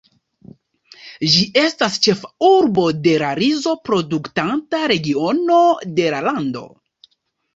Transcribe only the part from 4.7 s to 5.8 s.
regiono